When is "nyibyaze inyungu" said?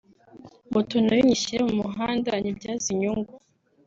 2.43-3.33